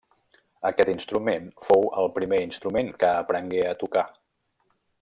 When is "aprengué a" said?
3.19-3.77